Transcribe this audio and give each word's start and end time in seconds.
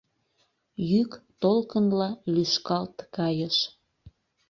Йӱк 0.91 1.11
толкынла 1.41 2.09
лӱшкалт 2.33 2.95
кайыш. 3.15 3.57